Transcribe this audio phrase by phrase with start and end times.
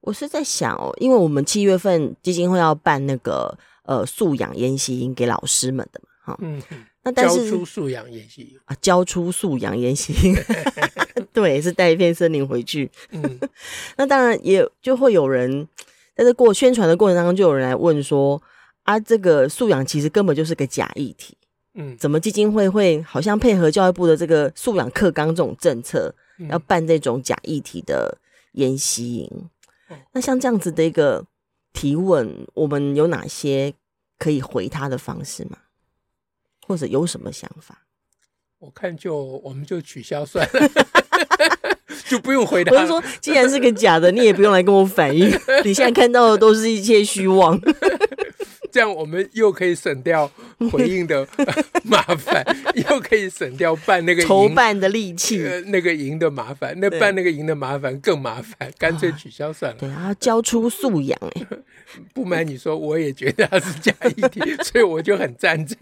[0.00, 6.62] 我是在想哦，因为我们七月份基金会要办那个呃素养研习营给老师们的嘛，哈，嗯，
[7.02, 10.36] 那但是教出素养研习营啊，教出素养研习营，
[11.32, 13.40] 对，是带一片森林回去，嗯，
[13.98, 15.68] 那当然也就会有人
[16.16, 18.40] 在这过宣传的过程当中，就有人来问说
[18.84, 21.36] 啊，这个素养其实根本就是个假议题，
[21.74, 26.14] 嗯，怎么基金会会好像配合教育部的这个素养课纲这种政策，
[26.48, 28.18] 要办这种假议题的
[28.52, 29.50] 研习营？
[30.12, 31.26] 那像这样子的一个
[31.72, 33.74] 提问，我们有哪些
[34.18, 35.58] 可以回他的方式吗？
[36.66, 37.86] 或者有什么想法？
[38.58, 40.70] 我看就我们就取消算了，
[42.06, 42.72] 就不用回答。
[42.72, 45.28] 我是说，既然是个假的，你也不用来跟我反映。
[45.64, 47.58] 你现在看到的都是一切虚妄。
[48.70, 50.30] 这样我们又可以省掉
[50.70, 51.26] 回应的
[51.84, 52.44] 麻烦，
[52.88, 59.78] 又可以省掉办那个筹办的力气，呃，那个营的麻烦，那办那个营的麻烦更麻烦，干脆取消算了。
[59.78, 61.46] 对啊，交出素养哎！
[62.14, 65.76] 不瞒你说，我也觉得它是假议题， 所以我就很赞成。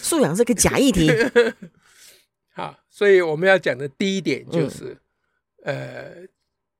[0.00, 1.10] 素养是个假议题。
[2.52, 4.98] 好，所以我们要讲的第一点就是，
[5.64, 6.14] 嗯、呃，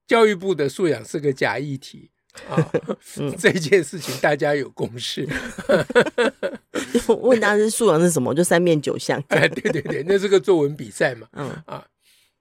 [0.06, 2.10] 教育部的素养是个假议题。
[3.38, 5.26] 这件事情大家有共识。
[7.20, 8.34] 问大家是素养是什么？
[8.34, 9.22] 就三面九项。
[9.28, 11.28] 哎，对对对，那是个作文比赛嘛。
[11.32, 11.86] 嗯啊，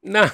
[0.01, 0.29] 那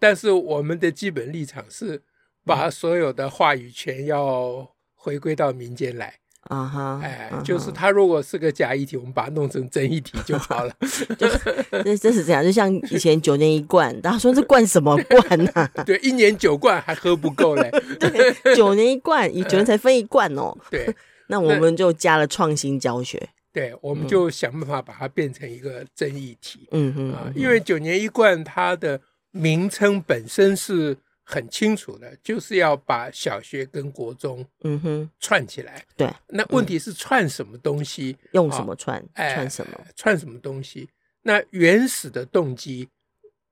[0.00, 2.02] 但是我们的基本立场是
[2.44, 6.18] 把所有的话语权要回归到民间来。
[6.52, 10.74] 啊哈，哎，就是它如果是个假议题，我们把它弄成真议题就好了。
[11.16, 15.50] 就是，这这是这样，就像以前九年一贯，大家说这灌什么灌呢？
[15.86, 17.70] 对，一年九贯还喝不够嘞。
[17.98, 20.54] 对，九年一贯，以九年才分一罐哦。
[20.70, 20.94] 对，
[21.28, 23.30] 那我们就加了创新教学。
[23.50, 26.68] 对，我们就想办法把它变成一个真议题。
[26.72, 29.00] 嗯嗯啊，因为九年一贯它的
[29.30, 30.98] 名称本身是。
[31.32, 35.82] 很清楚的，就是要把小学跟国中，嗯哼，串起来。
[35.96, 38.14] 对，那问题是串什么东西？
[38.32, 39.02] 用什么串？
[39.14, 39.80] 哎串什么？
[39.96, 40.90] 串什么东西？
[41.22, 42.86] 那原始的动机，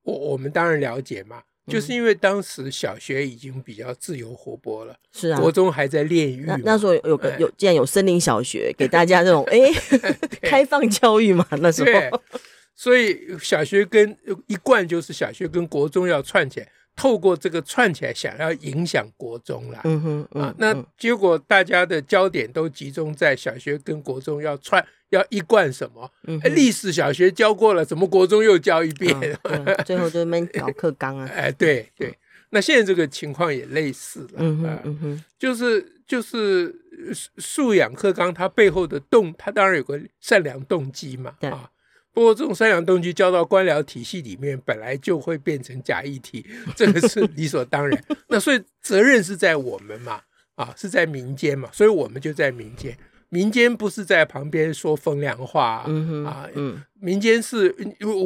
[0.02, 6.44] 我我们当然了解嘛，就是因为当时小学已经比较自由活泼了，是啊，国中还在炼狱。
[6.62, 9.72] 那时候有个有，既然有森林小学，给大家这种 哎
[10.42, 12.22] 开放教育嘛，那时候，
[12.74, 14.14] 所以小学跟
[14.48, 16.68] 一贯就是小学跟国中要串起来。
[16.96, 26.10] 透过这个串起来，想要影响国中啦，嗯哼，嗯啊，那结果大家的焦点都集中在小学跟国中要串，要一贯什么？
[26.24, 29.14] 嗯，历史小学教过了，怎么国中又教一遍？
[29.86, 31.26] 最后就没搞课纲啊。
[31.34, 32.14] 哎，对对，
[32.50, 36.74] 那现在这个情况也类似了，嗯哼，嗯哼，就是就是
[37.38, 41.70] 素养课纲它背后的动，它当然有个善良动机嘛，对啊。
[42.12, 46.44] 不过，这种善良动机交到官僚体系里面，本来就会变成假议题，
[46.74, 48.04] 这个是理所当然。
[48.28, 50.20] 那所以责任是在我们嘛，
[50.56, 52.96] 啊，是在民间嘛，所以我们就在民间。
[53.32, 57.72] 民间不是在旁边说风凉话啊，嗯啊嗯、民间是，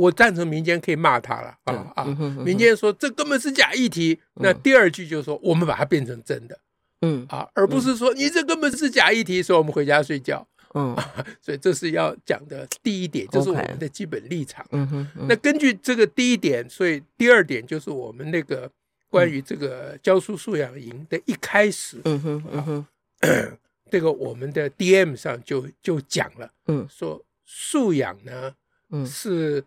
[0.01, 2.05] 我赞成民间可以骂他了啊啊，
[2.43, 6.59] 民间说这根本是假议题，那第二句就是说我们把它变成真的，
[7.03, 10.49] 嗯啊，而不是说你这根本是假议题，所以我们回家睡觉。
[10.75, 10.97] 嗯，
[11.41, 14.65] 所以这是要讲的第一点，这是我们的基本立场。
[14.71, 18.71] 嗯哼，那根据这个第一点，所以第二点就是我们那个
[19.09, 22.87] 关于这个教书素养营的一开始，嗯哼，嗯哼，
[23.91, 28.55] 这个我们的 DM 上就就讲了，嗯，说素养呢，
[28.91, 29.65] 嗯，是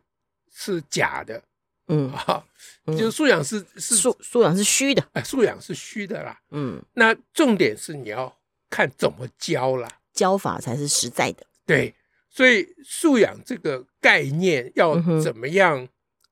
[0.51, 1.41] 是假的，
[1.87, 2.11] 嗯。
[2.27, 2.43] 啊，
[2.87, 8.33] 就是素养是是素素养是虚的，哎，素养是虚的啦，嗯，那重点是你要
[8.69, 9.87] 看怎么教啦。
[10.17, 11.93] 教法才是实在的，对，
[12.27, 15.87] 所以素养这个概念要怎么样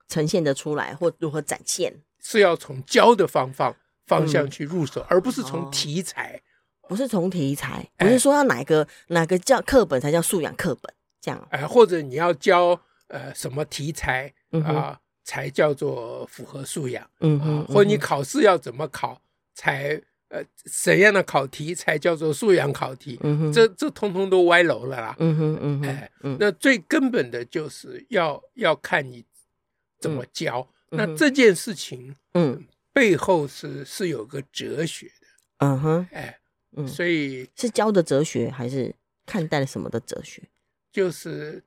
[0.08, 3.76] 呈现的出来，或如何展现，是要从教的方方
[4.08, 6.42] 方向去入手，而不是从题材，
[6.90, 10.92] 不是从题材，不是说要哪个哪个教课本才叫素养课本
[11.22, 14.34] 这样，哎，或者你要教呃什么题材
[14.66, 19.22] 啊才叫做符合素养，嗯嗯，或者你考试要怎么考
[19.54, 20.02] 才。
[20.36, 23.18] 呃，怎样的考题才叫做素养考题？
[23.24, 25.16] 嗯哼，这这通通都歪楼了啦。
[25.20, 29.24] 嗯哼嗯哼，哎，那最根本的就是要要看你
[30.00, 30.68] 怎么教。
[30.92, 35.28] 嗯、那这件事情，嗯，背后是是有个哲学的。
[35.60, 36.38] 嗯哼，哎，
[36.76, 38.94] 嗯，所以是教的哲学，还是
[39.26, 40.44] 看待了什么的哲学？
[40.92, 41.64] 就是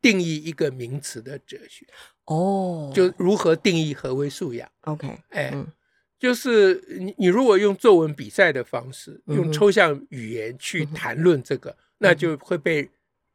[0.00, 1.86] 定义一个名词的哲学。
[2.24, 5.66] 哦，就如何定义何为素养？OK，哎，嗯、
[6.18, 12.88] 就是你你如果用作文比赛的方式，嗯、用抽象语言去谈论这个，嗯、那就会被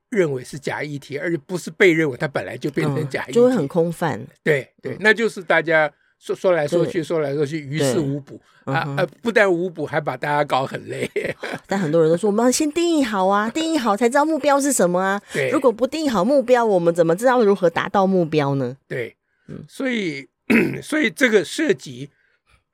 [0.09, 4.19] 认为是假议题，而且不是被认为它本来就变成假议题，嗯、就会很空泛。
[4.43, 5.91] 对对，那就是大家。
[6.19, 9.05] 说说来说去，说来说去，于事无补啊啊！
[9.21, 11.05] 不但无补，还把大家搞很累。
[11.67, 15.21] 但很多人都说，我们要先定义好啊，定义好才知道目标是什么啊。
[15.33, 18.77] 对，如果不定义好目标，我们怎么知道如何达到目标呢？
[18.87, 19.13] 对，
[19.49, 20.25] 嗯，所以
[20.81, 22.09] 所以这个涉及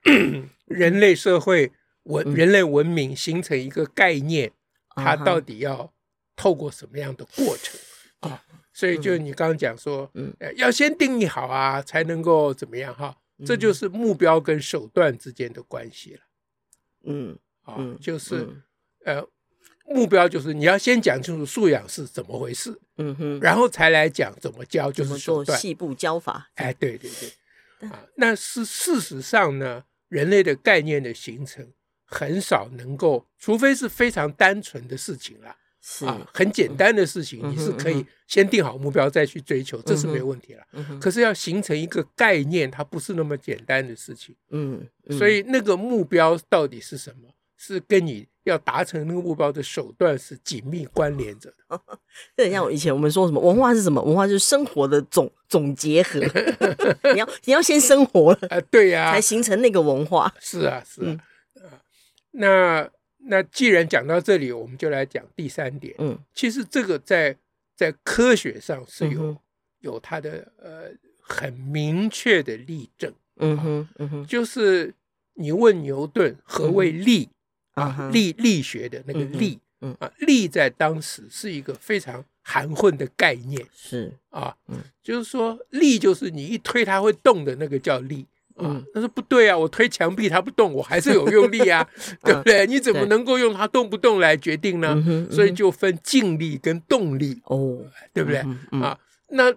[0.66, 1.72] 人类社会
[2.04, 4.52] 文人类文明形成一个概念，
[4.94, 5.92] 它到底要
[6.34, 7.78] 透过什么样的过程？
[8.20, 8.42] 啊？
[8.72, 13.14] 所以就你刚刚讲说，嗯，要先定义好啊，才能够怎么样哈？
[13.44, 16.20] 这就是目标跟手段之间的关系了，
[17.04, 18.48] 嗯，啊，就是，
[19.04, 19.26] 呃，
[19.86, 26.50] 目标就是你要先讲清楚素养是怎么回事，嗯哼，然后才来讲怎么教，就是手段，细部教法。
[26.54, 27.10] 哎，对对
[27.78, 31.66] 对，啊，那是事实上呢，人类的概念的形成
[32.04, 35.56] 很少能够，除非是非常单纯的事情了。
[35.82, 40.62] 是啊，很简单的事情，你是可以先定好目标再去追求，这是没有问题了。
[41.00, 44.36] 可是要形成一个概念，它不是那么简单的事情。
[44.50, 44.86] 嗯，
[45.16, 47.34] 所以那个目标到底是什么？
[47.62, 51.80] 是跟你要达成那个目标的手段是紧密关联着的。
[52.34, 54.00] 这很像我以前我们说什么文化是什么？
[54.02, 56.18] 文化就是生活的总总结合。
[57.12, 60.32] 你要你要先生活了啊，对呀，才形成那个文化。
[60.40, 61.04] 是啊，是
[61.60, 61.82] 啊，
[62.30, 62.90] 那。
[63.22, 65.94] 那既然讲到这里，我们就来讲第三点。
[65.98, 67.36] 嗯，其实这个在
[67.76, 69.38] 在科学上是有、嗯、
[69.80, 70.90] 有它的呃
[71.20, 73.12] 很明确的例证。
[73.36, 74.94] 嗯哼，嗯哼，就是
[75.34, 77.34] 你问牛顿何为力、嗯、
[77.74, 78.10] 啊？
[78.12, 83.64] 力力学的那个力，嗯，啊，力在当时是一个非常含混的概念。
[83.72, 88.26] 是啊，嗯，就是说力就是你一推它会动的那个叫力。
[88.62, 91.88] 嗯，他说不对啊，我推墙壁它不动，我还是有用力啊，
[92.22, 92.66] 对不对？
[92.66, 95.02] 你怎么能够用它动不动来决定呢？
[95.30, 97.78] 所以就分静力跟动力哦，
[98.12, 98.40] 对不对？
[98.82, 99.50] 啊，那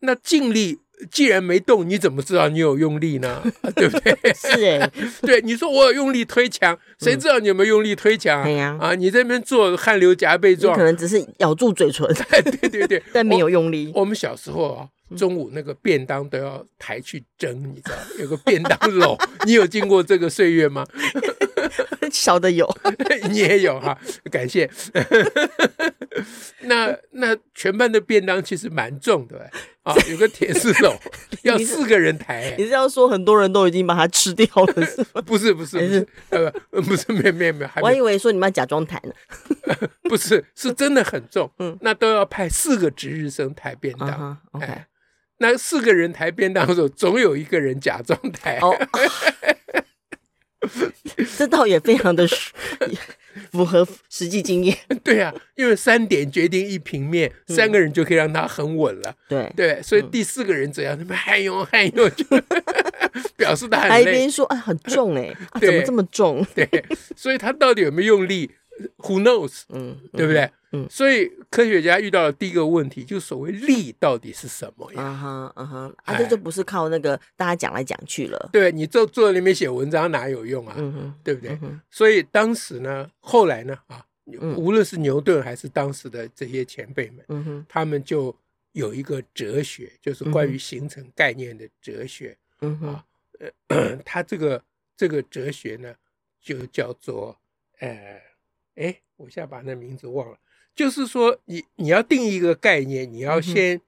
[0.00, 0.76] 那静力
[1.10, 3.42] 既然没动，你怎么知道你有用力呢？
[3.76, 4.14] 对不对？
[4.34, 4.90] 是哎，
[5.22, 8.76] 对，你说我有用力推墙，谁知道你有没有用力推墙对呀？
[8.80, 12.06] 啊，你在那边做汗流浃背状，可能只是咬住嘴唇，
[12.60, 13.90] 对 对对，但没有用力。
[13.94, 14.88] 我们小时候啊。
[15.16, 20.86] 中午那个便当都要抬去蒸，你知道有个便当篓，你有经过这个岁月吗？
[22.12, 22.68] 小的有，
[23.30, 23.98] 你也有哈，
[24.30, 24.68] 感谢。
[26.60, 29.50] 那那全班的便当其实蛮重的，
[29.88, 30.94] 啊，有个铁丝篓，
[31.42, 32.54] 要四个人抬。
[32.58, 35.22] 你是要说很多人都已经把它吃掉了是吗？
[35.24, 39.12] 不是不是不是，呃不不是没有没有没有，我还以为说你们要假装抬呢。
[40.08, 44.86] 不是，是真的很重，嗯，那都要派四个值日生抬便当，哎。
[45.40, 48.58] 那四个人抬便当的时候，总有一个人假装抬。
[48.58, 48.76] 哦，
[51.38, 52.26] 这倒也非常的
[53.52, 54.76] 符合实际经验。
[55.04, 59.14] 对啊，因为三点决定一平面，嗯、三个人就可以让他很稳了。
[59.28, 60.96] 对对，所以第四个人怎样？
[60.98, 62.24] 他们嗨哟嗨哟， 就
[63.36, 63.94] 表示他很累。
[63.94, 66.44] 还一边说啊，很重哎、 啊，怎么这么重？
[66.54, 66.68] 对，
[67.16, 68.50] 所以他到底有没有用力
[68.98, 69.62] ？Who knows？
[69.70, 70.50] 嗯，对不对？
[70.72, 75.02] 嗯，所以科学家遇到的第一个问题，就所谓力到底是什么呀？
[75.02, 78.50] 啊哈，啊哈，啊，这就不是靠那个大家讲来讲去了。
[78.52, 80.74] 对，你坐坐在那边写文章哪有用啊？
[80.76, 81.58] 嗯哼，对不对？
[81.62, 84.04] 嗯所以当时呢，后来呢，啊，
[84.56, 88.34] 无论是牛顿还是当时的这些前辈们，嗯哼，他们就
[88.72, 92.36] 有一个哲学，就是关于形成概念的哲学。
[92.60, 93.04] 嗯哼，啊，
[93.68, 94.62] 呃， 他这个
[94.96, 95.94] 这个哲学呢，
[96.42, 97.34] 就叫做
[97.78, 98.20] 呃。
[98.80, 100.38] 哎，我现在把那名字忘了。
[100.78, 103.80] 就是说你，你你要定义一个概念，你要先，嗯、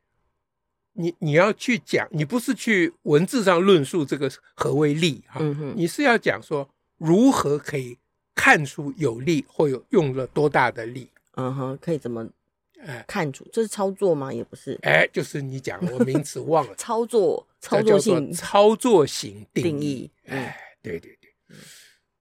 [0.94, 6.68] 你你要去讲，你不是去文字上论述这个何为力哈，嗯、你是要讲说
[6.98, 7.96] 如何可以
[8.34, 11.08] 看出有力或有用了多大的力。
[11.36, 12.28] 嗯哼，可以怎么
[12.84, 13.46] 哎看出？
[13.52, 14.32] 这是操作吗？
[14.32, 14.76] 也不是。
[14.82, 16.74] 哎，就是你讲，我名词忘了。
[16.76, 19.70] 操作，操作性，操作型定义。
[19.70, 21.32] 定义哎，对对对。
[21.46, 21.56] 嗯、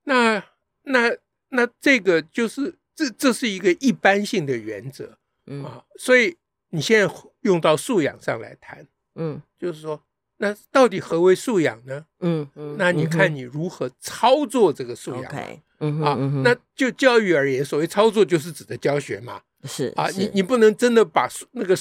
[0.03, 0.43] 那
[0.83, 1.17] 那。
[1.51, 6.35] 那这个就是这这是一个一般性的原则，嗯啊，所以
[6.71, 7.13] 你现在
[7.43, 10.03] 用到素养上来谈，嗯，就是说，
[10.39, 12.05] 那到底何为素养呢？
[12.19, 15.33] 嗯嗯，那你看你如何操作这个素养？
[15.79, 16.13] 嗯啊，
[16.43, 21.73] 那就教育而言，所谓操作就是指的教学嘛，是啊，你你不能真的把那个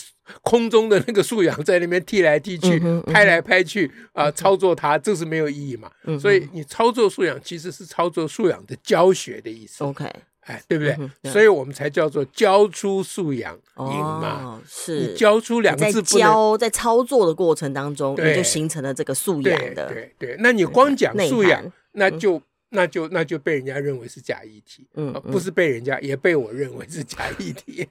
[0.43, 5.91] 空中的那个素养在那边踢来踢去、嗯嗯、拍来拍去啊，操作它，这是没有意义嘛。
[6.05, 9.83] 嗯、所以你操作素养其实是操作素养的教学的意思。
[9.83, 10.09] OK。
[10.49, 10.97] 哎，对不对？
[10.99, 13.57] 嗯、所以我们才叫做教出素养。
[13.75, 19.87] 哦、是你教出两个字教在操作的过程当中，你就形成了这个素养的。
[19.89, 21.63] 对对，对，那你光讲素养，
[21.93, 24.87] 那就、嗯、那就那就被人家认为是假议题。
[24.95, 27.87] 嗯，不是被人家，也被我认为是假议题。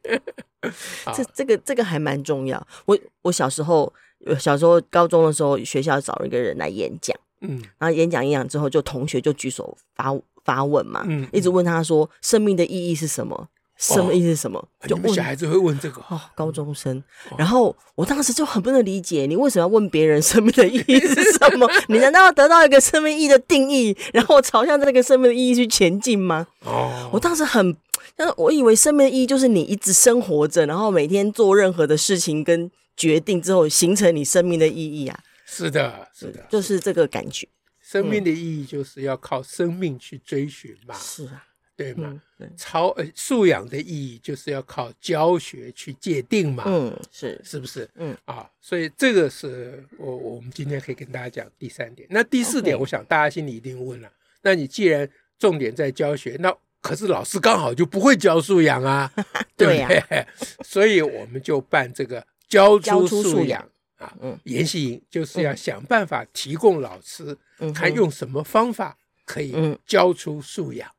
[1.16, 2.68] 这这个这个还蛮重要。
[2.86, 3.94] 我我小时候
[4.40, 7.16] 小时候高中的时候，学校找了一个人来演讲。
[7.42, 10.12] 嗯，然后演讲演讲之后，就同学就举手发。
[10.48, 13.50] 发问嘛，嗯，一直问他说：“生命的意义是什么？
[13.78, 17.04] 生命意义是什么？”就问小孩子会问这个哦，高中生。
[17.38, 21.70] 然后我当时就很不能理解，你为什么要问别人生命的意义是什么？
[21.90, 26.48] 你难道要得到一个生命意义的定义，然后朝向这个生命的意义去前进吗？
[26.66, 27.76] 哦，我当时很，
[28.16, 35.20] 但是我以为生命的意义就是你一直生活着，然后每天做任何的事情跟决定之后，形成你生命的意义啊。
[35.46, 37.48] 是的，是的，就是这个感觉。
[37.90, 41.42] 生命的意义就是要靠生命去追寻嘛，是啊，
[41.78, 42.22] 对吗？
[42.58, 47.90] 超呃素养的意义就是要靠教学去界定嘛，嗯，是是不是？
[47.96, 52.06] 嗯啊，所以这个是我我们今天可以跟大家讲第三点。
[52.12, 59.10] 那第四点，我想大家心里一定问了，那你既然重点在教学，那可是老师刚好就不会教素养啊，
[59.56, 60.28] 对不对？
[60.66, 63.66] 所以我们就办这个教出素养。
[63.98, 67.38] 啊，嗯，研习营就是要想办法提供老师，
[67.74, 69.54] 看用什么方法可以
[69.86, 70.90] 教出素养。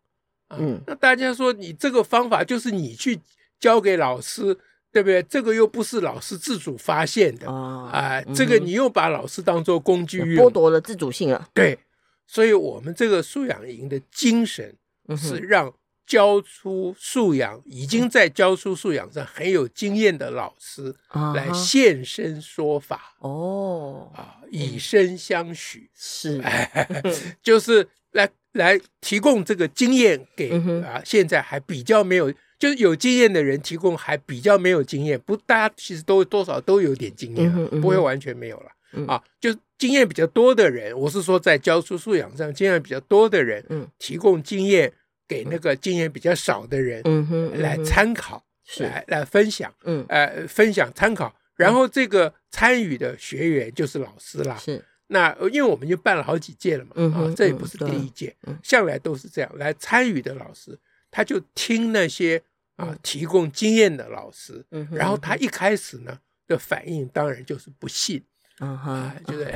[0.50, 3.20] 嗯，那大家说你这个方法就是你去
[3.60, 4.56] 教给老师，
[4.92, 5.22] 对不对？
[5.22, 11.48] 这个又不是老师自主发现的啊，这个你又把老师当做工具，剥夺了自主性了。
[11.54, 11.78] 对，
[12.26, 14.76] 所以我们这个素养营的精神
[15.16, 15.72] 是让。
[16.08, 20.94] 教出素养，已经在教出素养上很有经验的老师
[21.34, 23.14] 来现身说法。
[23.18, 24.10] 哦。
[24.14, 25.90] 啊，以身相许。
[25.94, 26.42] 是，
[27.42, 30.50] 就是来来提供这个经验给
[30.80, 38.70] 啊，现在还比较没有，就是有经验的人提供还比较没有经验，不，大家其实都多少都有点经验，不会完全没有了。
[39.06, 43.86] 啊，就经验比较多的人，我是说在教书素养上经验比较多的人，嗯。
[43.98, 44.90] 提供经验。
[45.28, 48.42] 给那个经验比较少的人，嗯哼来参考，
[48.78, 50.04] 来来分享，嗯。
[50.08, 54.56] 呃，分享参考，然后这个参与的学员就是老师啦。
[54.56, 59.58] 是，那因为我们就办了好几届了嘛，啊，这也不是第一届，向来都是这样。
[59.58, 60.78] 来参与的老师，
[61.10, 62.42] 他就听那些
[62.76, 68.24] 啊提供经验的老师，然后他一开始呢的反应当然就是不信，
[68.58, 69.54] 啊哈，就是。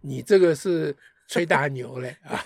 [0.00, 0.94] 你这个是。
[1.34, 2.40] 吹大牛嘞 啊！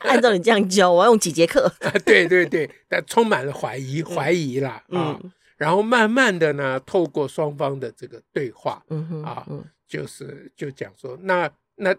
[0.00, 1.72] 按照你这样教，我要用几节课？
[2.04, 5.18] 对对对，但充满了怀疑，怀疑啦啊！
[5.56, 8.84] 然后慢慢的呢，透过双方的这个对话，
[9.24, 9.46] 啊，
[9.88, 11.96] 就是就讲说，那那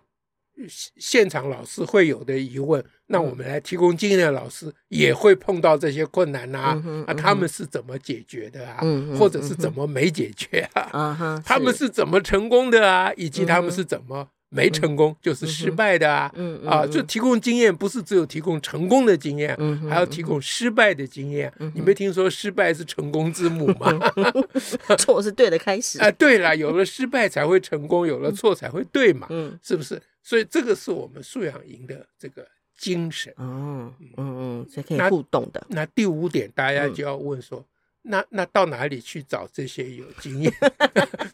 [0.98, 8.80] 现场老师会有的疑问，那我们来提供经验的老师也会碰到这些困难呐，啊，他们是怎么解决的啊？
[9.18, 11.42] 或者是怎么没解决啊？
[11.44, 13.12] 他们是怎么成功的啊？
[13.18, 14.30] 以及他们是怎么？
[14.50, 16.32] 没成功就是失败的啊，
[16.68, 19.56] 啊，就提供经验，不是只有提供成功的经验，
[19.88, 21.54] 还要提供失败的经验。
[21.76, 24.00] 你没听说失败是成功之母吗？
[24.98, 29.28] 错是对的开始 啊，对了，有了失败才会成功，有了错才会对嘛，
[29.62, 30.02] 是不是？
[30.24, 32.46] 所以这个是我们素养营的这个
[32.78, 33.34] 精神。
[33.38, 35.64] 嗯嗯嗯，是可以互动的。
[35.70, 37.64] 那第五点，大家就要问说。
[38.04, 40.52] 那那到哪里去找这些有经验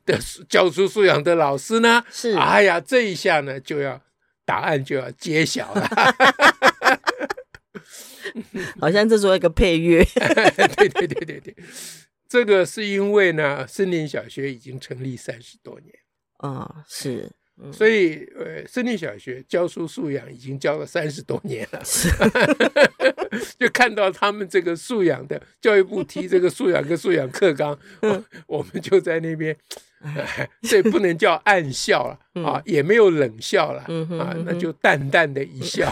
[0.06, 0.20] 的
[0.50, 2.04] 教书素养的老师呢？
[2.12, 4.02] 是，哎呀，这一下呢就要
[4.44, 5.88] 答案就要揭晓了，
[8.82, 10.04] 好像这是一个配乐。
[10.76, 11.56] 对对对对对，
[12.28, 15.94] 这个是因为呢，森林小学已经成立三十多年
[16.38, 17.32] 啊、哦，是。
[17.72, 21.82] 所以，呃，森林小学教书素养已经教了三十多年了，
[23.58, 27.78] 就看到他们这个素养的教育部提这个素养跟素养课纲，
[28.48, 29.56] 我们就在那边，
[30.64, 33.82] 这不能叫暗笑了啊，也没有冷笑了
[34.20, 35.90] 啊，那就淡淡的一笑，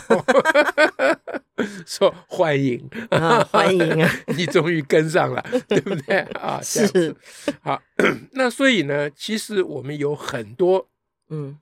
[1.87, 2.85] 说欢迎。
[3.09, 6.17] 啊，欢迎啊，你终于跟上了，对不对？
[6.41, 6.59] 啊？
[6.61, 7.15] 是，
[7.61, 7.81] 好，
[8.33, 10.89] 那所以呢，其实我们有很多。
[11.29, 11.57] 嗯，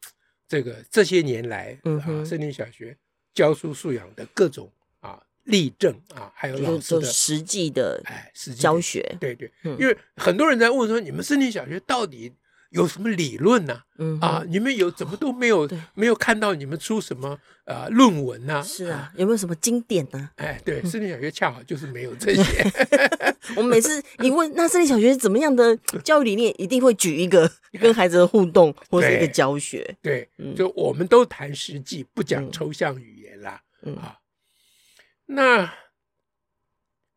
[0.48, 2.98] 这个这些年来，啊，森林小学
[3.34, 12.32] 教书素养的各种啊例证啊，还有老师的实际的哎，实际教学，对对，因为很多人在问说，你们森林小学到底
[12.72, 13.84] 有什么理论呢？
[13.98, 18.64] 嗯啊，你们有怎么都没有没有看到你们出什么呃论文呢？
[18.64, 20.30] 是啊，有没有什么经典呢？
[20.38, 22.44] 哎，对，森林小学恰好就是没有这些。
[23.56, 29.96] 我们每次一问那森林小学是怎么样的 教育理念，一定会举一个跟孩子的互动或是一个教学。
[30.02, 33.62] 对，就我们都谈实际，不讲抽象语言啦。
[33.84, 34.18] 嗯啊，
[35.28, 35.74] 那。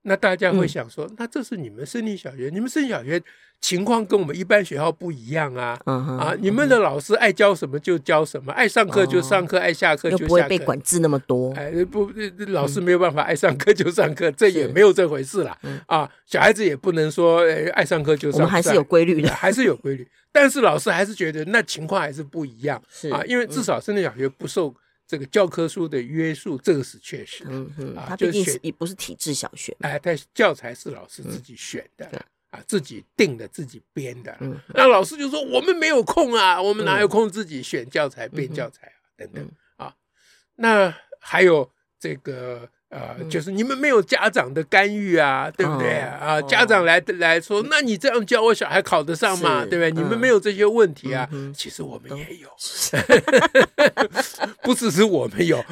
[0.05, 3.21] 那大家会想说，嗯、那这是你们森林小学，你们森林小学
[3.61, 5.81] 情况跟我们一般学校不一样啊！
[5.87, 11.55] 嗯、啊，你们的老师爱教什么就教什么，爱上课就上课，哦、爱下课就下课，不会被管制那么多。
[11.55, 12.11] 哎，不，
[12.49, 15.57] 老师没有办法爱上课就上课，嗯、这也没有这回事了。
[15.87, 20.07] 啊，小孩子也不能说，哎，爱上课就上课，我们还是有规律的，还是有规律。
[20.31, 24.75] 但是老师还是觉得那情况还是不一样，是啊，因为至少森林小学不受。
[25.07, 27.51] 这个教科书的约束，这个是确实的。
[27.53, 29.77] 嗯嗯，他毕竟是也不是体制小学。
[29.81, 32.07] 哎，但教材是老师自己选的，
[32.51, 34.37] 啊，自己定的，自己编的。
[34.41, 38.99] 嗯，那老师就说：“我们没有空啊，我们哪有空自己选教材、编教材啊？
[39.17, 39.95] 等等啊。”
[40.57, 42.69] 那还有这个。
[42.95, 46.41] 呃，就是你们没有家长的干预啊，对不对啊？
[46.43, 49.67] 家长来来说，那你这样教我小孩考得上吗？
[49.69, 49.91] 对不对？
[49.91, 51.29] 你们没有这些问题啊。
[51.57, 52.49] 其实我们也有，
[54.63, 55.63] 不只是我们有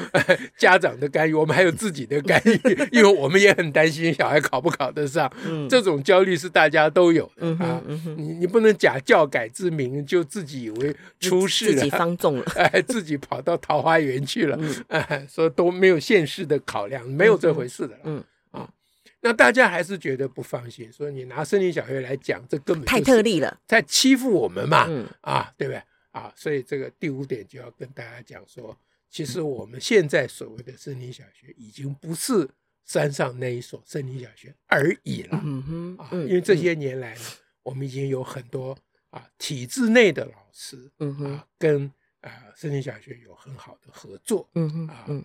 [0.59, 2.61] 家长的干预，我们还有自己的干预，
[2.91, 5.33] 因为我们也很担心小孩考不考得上。
[5.47, 7.81] 嗯 这种焦虑是大家都有的啊。
[8.17, 17.12] 你你不能假教改之名，就自己以为出事了，自己放纵了，哎，自己跑到桃花源去了，哎， 说都没有现实的考量。
[17.13, 18.75] 没有这回事的了，嗯，嗯啊，
[19.21, 25.83] 那大家还是觉得不放心，说你拿森林小学来讲，这根本太特例了，在欺负我们嘛，嗯、啊，对不对？
[26.11, 28.79] 啊，所以这个第五点就要跟大家讲说，
[29.09, 32.49] 其实我们现在所谓的森林小学，已经不是
[32.85, 37.21] 山上那一所森林小学而已了，嗯哼，啊，因为这些年来呢，
[37.63, 38.77] 我们已经有很多
[39.11, 41.91] 啊体制内的老师，嗯哼，啊，跟
[42.21, 45.25] 啊森林小学有很好的合作，嗯哼，啊，嗯，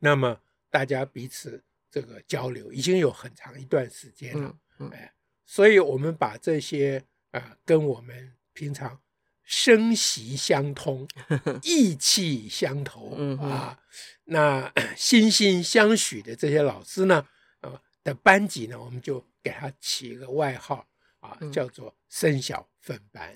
[0.00, 0.40] 那么。
[0.70, 4.48] 大家彼此这个交流已经有很长一段时间了，
[4.78, 5.12] 嗯嗯、哎，
[5.44, 9.00] 所以我们把这些啊、呃、跟我们平常
[9.42, 11.08] 生息相通、
[11.64, 13.78] 意气相投、嗯、啊，
[14.24, 17.16] 那 心心相许的这些老师呢，
[17.60, 20.86] 啊、呃、的班级呢，我们就给他起一个外号
[21.20, 22.66] 啊，叫做“生小”。
[22.80, 23.28] 分班，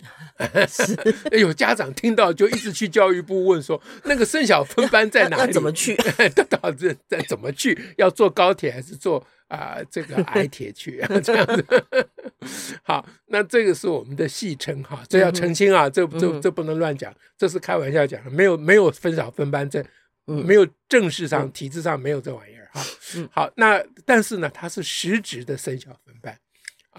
[1.39, 5.53] 有家长听到就一直去教育部问说，那个生小分班在哪里？
[5.53, 5.95] 怎么去？
[6.49, 7.79] 到底在怎么去？
[7.99, 9.19] 要坐高铁还是坐
[9.49, 11.05] 啊、呃、这个矮铁去？
[11.23, 11.65] 这样子。
[12.83, 19.85] 好，那这个是我们的戏称哈，这要澄清啊，这这这不能乱讲，这是开玩笑讲的，没有没有分小分班，这
[20.25, 22.83] 没有正式上体制上没有这玩意儿哈。
[23.31, 26.35] 好，那但是呢，它是实质的生小分班，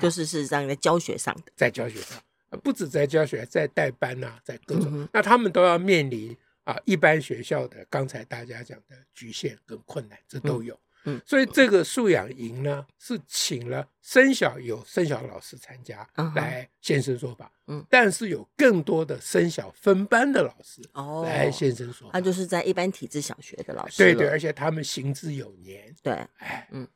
[0.01, 2.21] 就是事实上在教学上的，在教学上。
[2.63, 10.79] 不止在教学，在带班呐、啊，在各种，嗯、那他们都要面临啊，一般学校的刚才大家讲的局限跟困难，这都有。
[11.23, 17.51] 所以这个素养营呢，是请了生小有生小老师参加来现身说法。
[17.67, 22.13] 嗯，但是有更多的生小分班的老师哦来现身说法。
[22.13, 23.97] 他就是在一般体制小学的老师。
[23.97, 25.93] 对对，而且他们行之有年。
[26.01, 26.87] 对，哎，嗯，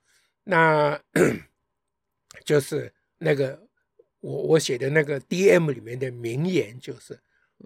[0.44, 1.00] 那
[2.44, 3.68] 就是那个。
[4.22, 7.18] 我我写的那个 DM 里面的名言就是，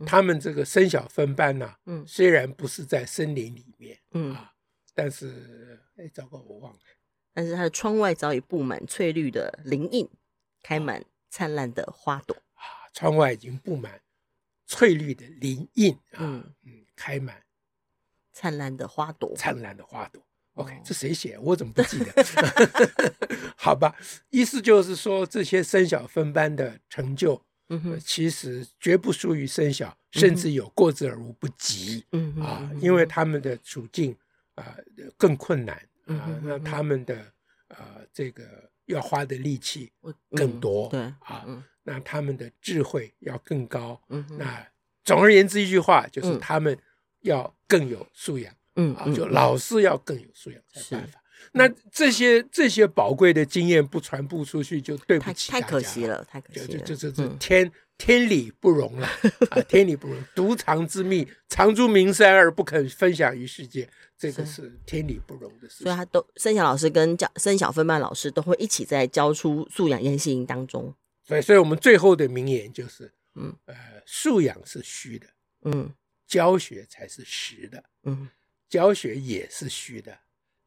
[0.05, 4.53] 他们这个生小分班呐、啊，嗯，虽然不是在森林里面，嗯啊，
[4.93, 6.79] 但是哎，糟糕，我忘了。
[7.33, 10.07] 但是它的窗外早已布满翠绿的林荫，
[10.62, 14.03] 开满灿烂的花朵啊，窗外已经布满
[14.67, 17.43] 翠绿的林荫啊，嗯，嗯，开满
[18.31, 20.23] 灿烂的花朵，灿烂的花朵。
[20.56, 21.38] OK，这谁写？
[21.39, 22.12] 我怎么不记得？
[23.58, 23.96] 好吧，
[24.30, 27.42] 意思就是说，这些生小分班的成就，
[28.00, 34.16] 其实绝不输于生小，甚至有过之而无不及，嗯啊，因为他们的处境
[34.56, 34.76] 啊
[35.18, 37.16] 更困难啊，那他们的
[37.70, 38.44] 呃这个
[38.86, 39.92] 要花的力气
[40.32, 41.46] 更多，对啊，
[41.84, 44.68] 那他们的智慧要更高，嗯，那
[45.04, 46.78] 总而言之一句话就是他们
[47.22, 48.54] 要更有素养。
[48.75, 51.19] 嗯，啊，就老师要更有素养才办法。
[51.51, 56.67] 那这些这些宝贵的经验不传播出去，就对不起太可惜了，太可惜了。
[56.67, 59.07] 就这这这天天理不容了
[59.51, 59.62] 啊！
[59.67, 65.83] 天理不容，独藏之秘，藏诸名山而不肯分享于世界，这个是天理不容的事。
[65.83, 70.95] 所以，他都森小老师跟教森小分曼老师都会一起在教出素养研习营当中。
[71.27, 75.27] 所以，所以我们最后的名言就是：嗯，呃，素养是虚的，
[75.63, 75.93] 嗯，
[76.25, 78.29] 教学才是实的，嗯。
[78.73, 80.17] 教学也是虚的，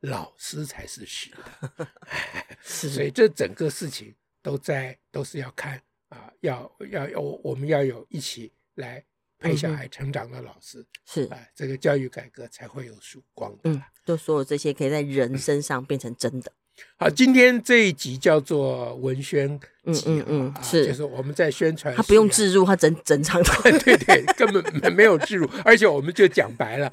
[0.02, 1.32] 老师才是虚
[1.76, 1.88] 的，
[2.62, 2.88] 是。
[2.88, 9.04] 所以这整个事情都在都是要看啊要，要要有我们要有一起来
[9.40, 11.22] 陪小孩成长的老师，嗯、是。
[11.24, 13.58] 啊，这个教育改革才会有曙光的。
[13.64, 16.52] 嗯，就所有这些可以在人身上变成真的。
[16.98, 19.58] 好，今天这一集叫做文宣
[19.94, 26.92] 集，嗯嗯嗯，是，就是我们在宣传，他不用置入，他整整场的， 对对，根本没有置入，而且我们就讲白了，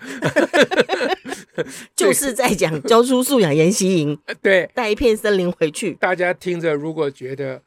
[1.96, 5.94] 就是在讲教书素养研习营， 对，带一片森林回去。
[5.94, 7.62] 大家听着，如果觉得，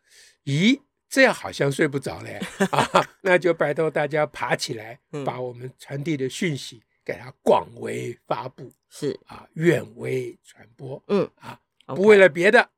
[0.45, 2.89] 咦，这样好像睡不着嘞， 啊，
[3.23, 11.59] 那就拜托大家爬起来，把我们传递的讯息给它广为发布，是啊，远为传播，嗯啊。
[11.95, 12.69] 不为了别的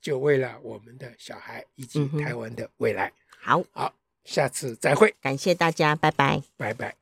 [0.00, 3.12] 就为了我们的小孩以及台湾的未来。
[3.40, 3.92] 好，好，
[4.24, 6.94] 下次再会，感谢大家，拜拜，拜拜。